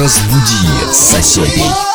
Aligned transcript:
разбуди 0.00 0.92
соседей. 0.92 1.89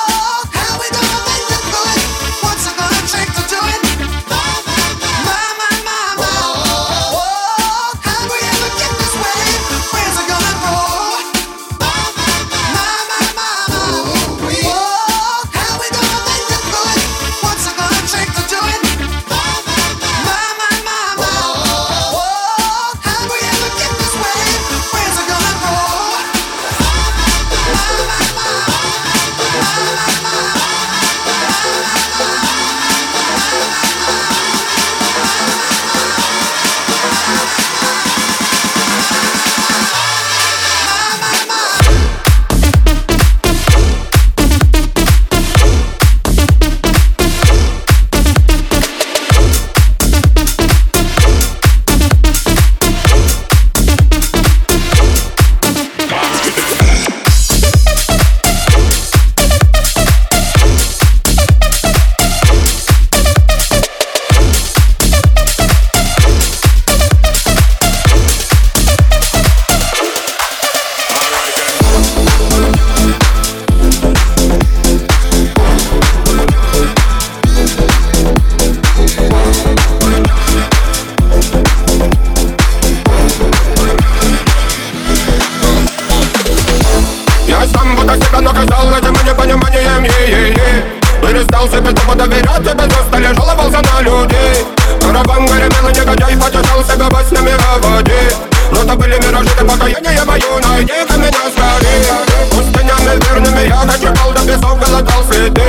боялся, 91.65 91.81
ты 91.81 91.93
тупо 91.93 92.15
доверять 92.15 92.59
тебе 92.59 92.87
просто 92.87 93.17
лежал 93.17 93.49
и 93.51 93.71
на 93.71 94.01
людей 94.01 94.65
Караван 95.01 95.45
горебел, 95.45 95.89
негодяй 95.89 96.37
потешался 96.37 96.95
гвоздями 96.95 97.51
в 97.51 97.81
воде. 97.81 98.31
Но 98.71 98.83
то 98.83 98.95
были 98.95 99.17
миражи, 99.19 99.49
ты 99.57 99.65
покаяние 99.65 100.23
мое 100.25 100.59
найди-ка 100.63 101.17
меня 101.17 101.43
скорее. 101.51 102.15
Пустынями 102.51 103.23
верными 103.23 103.67
я 103.67 103.83
дочекал, 103.85 104.31
до 104.31 104.41
песов 104.41 104.79
голодал 104.79 105.23
следы. 105.29 105.61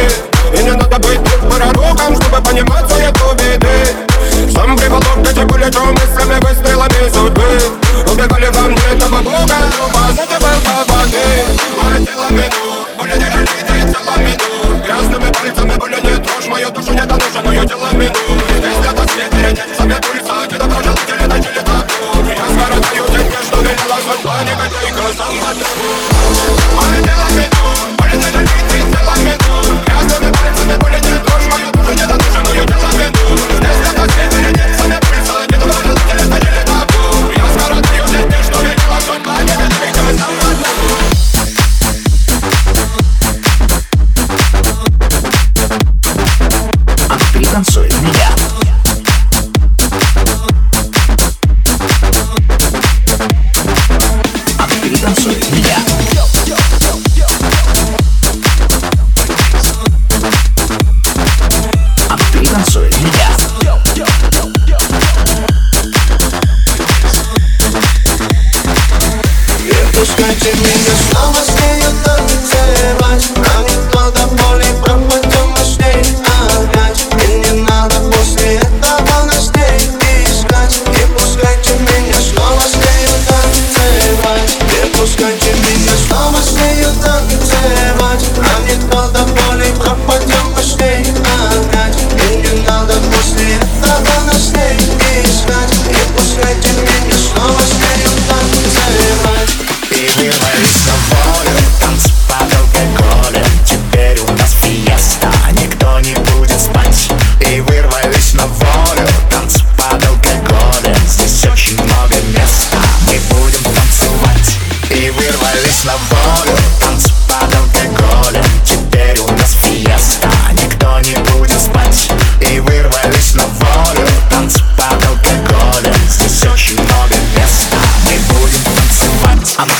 И 0.54 0.62
не 0.62 0.72
надо 0.72 0.98
быть 0.98 1.20
тут 1.24 1.50
пророком, 1.50 2.16
чтобы 2.16 2.42
понимать 2.42 2.90
суету 2.90 3.34
беды. 3.34 4.52
Сам 4.54 4.76
приволок 4.76 5.18
эти 5.22 5.46
пули, 5.46 5.66
мыслями, 5.66 6.40
выстрелами 6.40 7.12
судьбы. 7.12 7.60
Убегали 8.10 8.48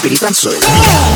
Espírito 0.06 0.34
Santo. 0.34 1.15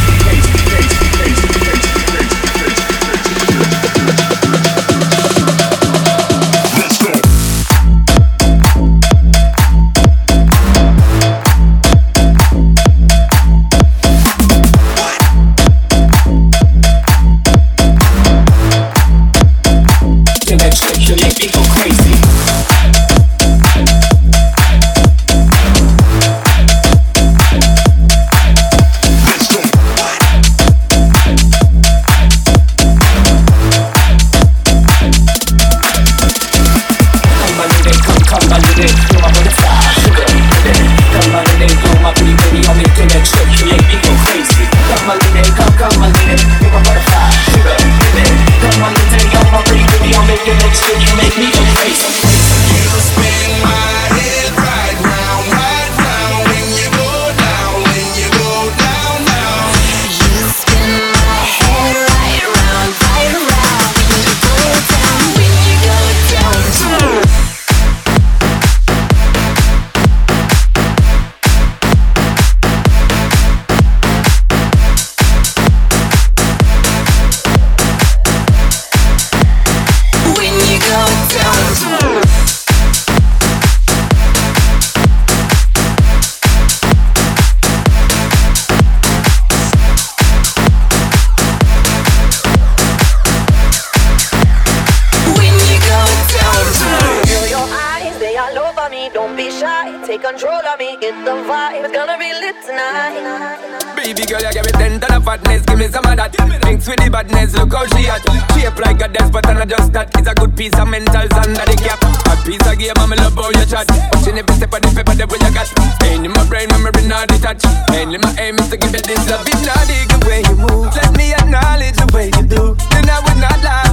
fatness, 105.21 105.61
give 105.65 105.79
me 105.79 105.87
some 105.87 106.05
of 106.05 106.17
that. 106.17 106.33
Mix 106.65 106.87
with 106.87 106.99
the 106.99 107.09
badness, 107.09 107.53
look 107.53 107.73
how 107.73 107.85
she 107.93 108.09
at. 108.09 108.21
Shape 108.57 108.77
like 108.81 109.01
a 109.01 109.07
death, 109.07 109.31
but 109.31 109.45
I'm 109.47 109.57
not 109.57 109.69
just 109.69 109.93
that. 109.93 110.09
It's 110.17 110.27
a 110.27 110.33
good 110.33 110.55
piece 110.57 110.73
of 110.75 110.87
mentals 110.89 111.33
under 111.37 111.65
the 111.65 111.77
cap. 111.77 112.01
A 112.01 112.33
piece 112.43 112.65
of 112.65 112.77
game, 112.77 112.97
I'm 112.97 113.13
love 113.13 113.37
how 113.37 113.49
you 113.53 113.65
chat. 113.65 113.87
Watching 114.13 114.37
every 114.37 114.55
step 114.55 114.73
of 114.73 114.81
the 114.81 114.89
paper, 114.91 115.15
the 115.15 115.25
way 115.29 115.39
you 115.39 115.51
got. 115.53 115.69
Ain't 116.03 116.25
in 116.25 116.31
my 116.33 116.43
brain, 116.49 116.67
memory 116.69 117.05
not 117.07 117.29
detached. 117.29 117.65
In 117.93 118.17
my 118.19 118.31
aim 118.41 118.57
is 118.57 118.69
to 118.69 118.77
give 118.77 118.93
you 118.93 119.03
this 119.03 119.23
love. 119.29 119.45
It's 119.45 119.61
not 119.65 119.85
the 119.85 120.17
way 120.25 120.41
you 120.47 120.55
move. 120.57 120.89
Let 120.95 121.13
me 121.15 121.33
acknowledge 121.33 121.97
the 121.97 122.07
way 122.13 122.31
you 122.33 122.43
do. 122.47 122.75
Then 122.91 123.09
I 123.09 123.19
would 123.21 123.39
not 123.39 123.59
lie, 123.61 123.90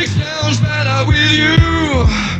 Music 0.00 0.22
sounds 0.22 0.58
better 0.60 1.06
with 1.06 1.30
you. 1.32 2.39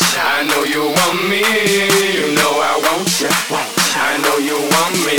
I 0.00 0.42
know 0.42 0.64
you 0.64 0.90
want 0.90 1.28
me, 1.28 1.38
you 1.38 2.34
know 2.34 2.52
I 2.58 2.80
want 2.82 3.20
you. 3.20 3.28
I 3.30 4.18
know 4.22 4.38
you 4.38 4.58
want 4.58 4.94
me, 5.06 5.14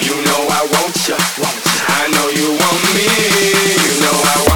you 0.00 0.16
know 0.24 0.48
I 0.48 0.64
want 0.72 0.96
you. 1.08 1.16
I 1.16 2.08
know 2.08 2.28
you 2.32 2.48
want 2.56 2.82
me, 2.94 3.04
you 3.04 4.00
know 4.00 4.12
I 4.12 4.36
want 4.38 4.47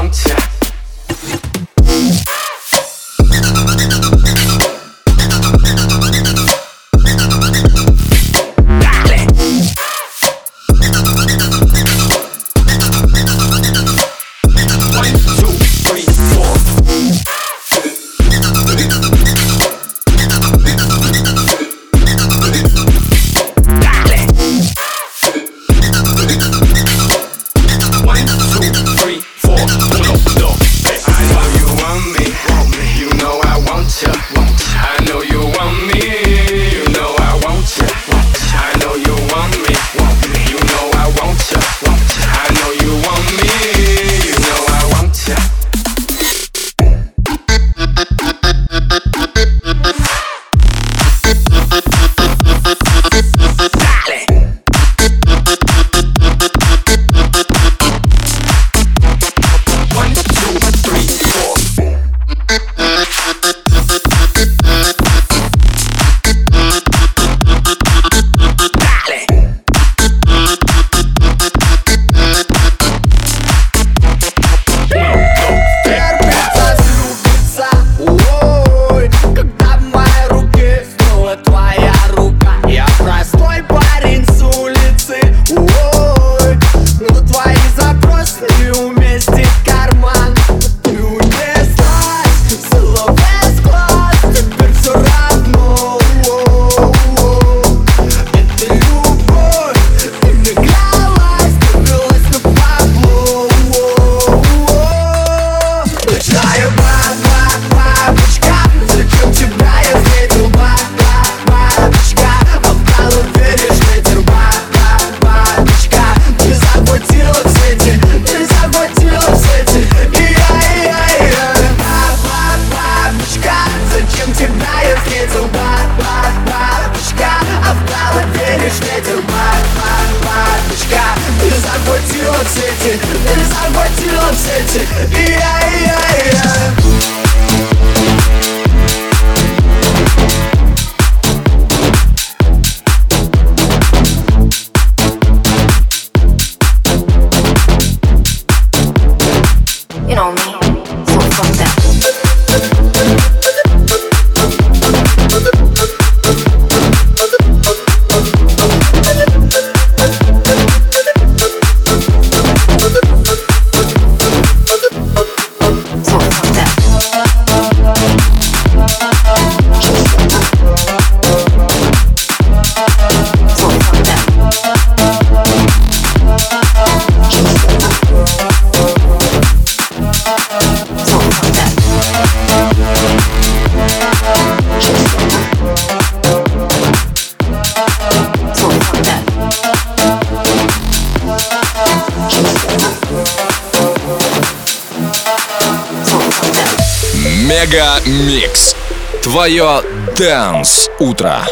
Мега 197.62 198.00
Микс. 198.06 198.76
Твое 199.22 199.84
Дэнс 200.16 200.90
Утро. 201.00 201.46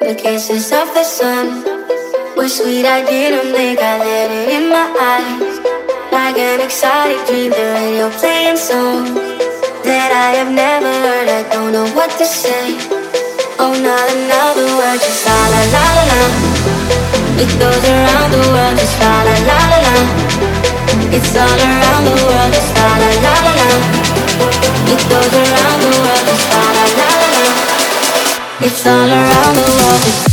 The 0.00 0.14
kisses 0.14 0.70
of 0.70 0.94
the 0.94 1.02
sun 1.02 1.64
were 2.36 2.48
sweet. 2.48 2.86
I 2.86 3.02
didn't 3.04 3.52
think 3.52 3.80
I 3.80 3.98
let 3.98 4.30
it 4.30 4.48
in 4.50 4.68
my 4.68 4.86
eyes. 5.00 5.58
Like 6.12 6.38
an 6.38 6.60
exotic 6.60 7.26
dream, 7.26 7.50
the 7.50 7.66
radio 7.74 8.08
playing 8.20 8.56
songs 8.56 9.10
that 9.82 10.10
I 10.14 10.38
have 10.38 10.52
never 10.52 10.92
heard. 11.04 11.28
I 11.28 11.42
don't 11.50 11.72
know 11.72 11.88
what 11.88 12.10
to 12.18 12.24
say. 12.24 12.78
Oh, 13.58 13.74
not 13.74 14.06
another 14.14 14.68
word, 14.78 15.00
just 15.00 15.26
la 15.26 15.40
la 15.52 15.62
la 15.74 15.86
la 15.96 16.04
la. 16.10 16.20
It 17.42 17.50
goes 17.58 17.82
around 17.82 18.30
the 18.30 18.42
world, 18.52 18.78
just 18.78 19.00
la 19.00 19.22
la 19.26 19.34
la 19.48 19.58
la 19.72 19.78
la. 19.86 20.17
It's 21.11 21.35
all 21.35 21.59
around 21.59 22.05
the 22.05 22.11
world, 22.11 22.53
it's 22.53 22.71
la 22.77 22.89
la 23.01 23.09
la 23.25 23.33
la 23.45 23.53
la. 23.57 23.67
It 24.93 25.01
goes 25.09 25.33
around 25.33 25.79
the 25.81 25.89
world, 25.97 26.27
it's 26.33 26.45
la 26.53 26.61
la 26.77 26.85
la 26.97 27.09
la 27.21 27.29
la. 27.35 27.45
It's 28.61 28.85
all 28.85 29.09
around 29.09 29.55
the 29.55 29.63
world. 29.63 30.28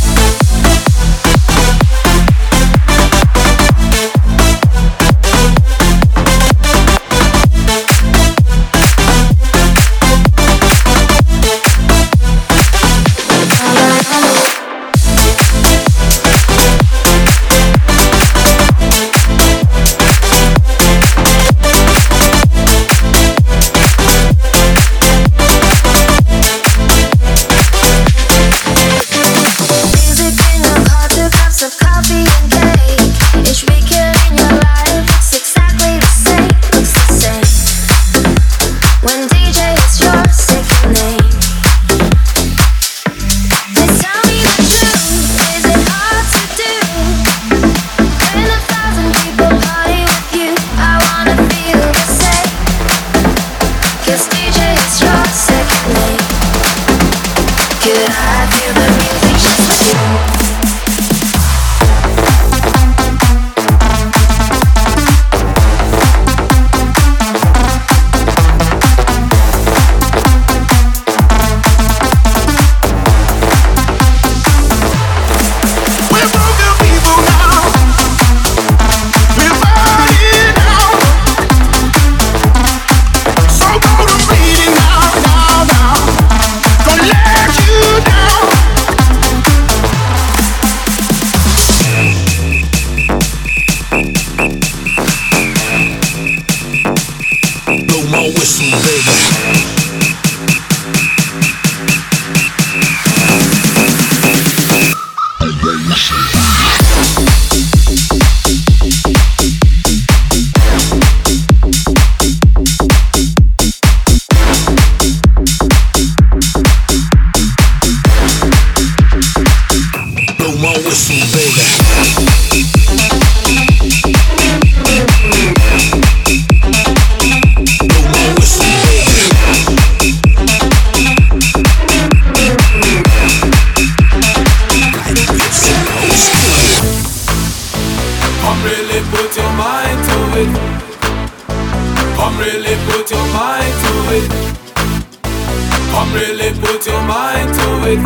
Come 146.07 146.15
really 146.15 146.53
put 146.61 146.87
your 146.87 147.01
mind 147.01 147.53
to 147.53 147.67
it. 147.91 147.99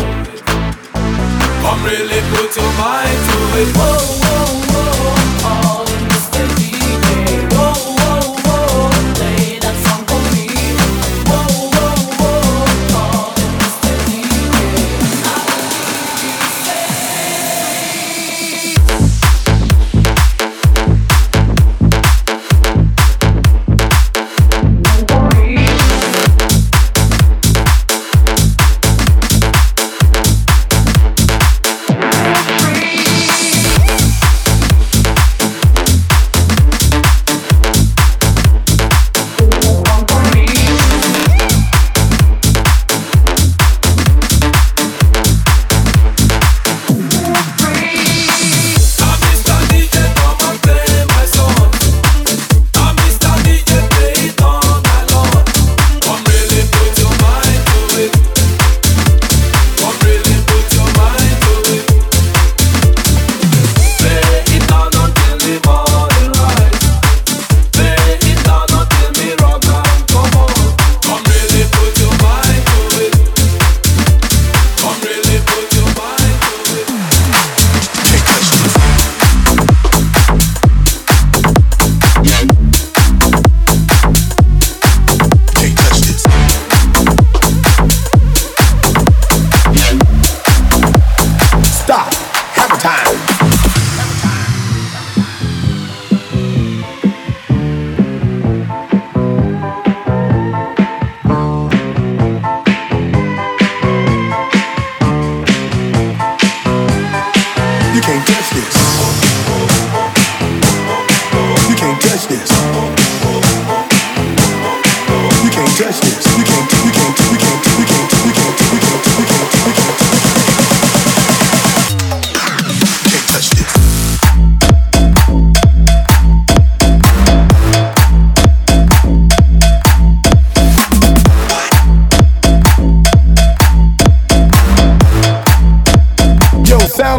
Come 1.62 1.84
really 1.84 2.20
put 2.34 2.56
your 2.56 2.72
mind 2.76 3.18
to 3.28 3.38
it. 3.60 3.76
Whoa, 3.76 3.96
whoa, 4.18 4.66
whoa. 4.66 4.71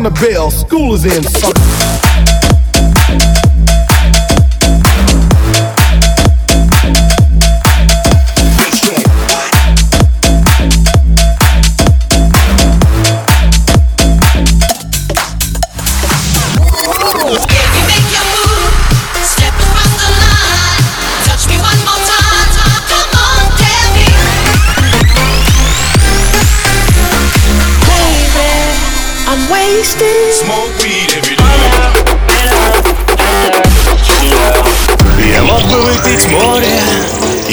the 0.03 0.11
bell, 0.11 0.51
school 0.51 0.93
is 0.95 1.05
in, 1.05 1.23
sucker. 1.23 1.82